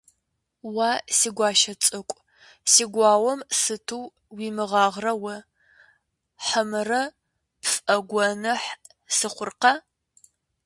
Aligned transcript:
-Уа, 0.75 0.91
си 1.17 1.29
гуащэ 1.35 1.73
цӀыкӀу, 1.83 2.25
си 2.71 2.83
гуауэм 2.93 3.39
сыту 3.59 4.01
уимыгъагърэ 4.35 5.13
уэ, 5.23 5.35
хьэмэрэ 6.45 7.01
пфӀэгуэныхь 7.63 8.67
сыхъуркъэ? 9.17 9.73